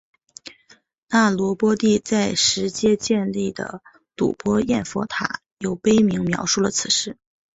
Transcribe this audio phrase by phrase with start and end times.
[1.09, 3.83] 那罗波帝在实皆建立的
[4.15, 7.19] 睹波焰佛塔有碑铭描述了此事。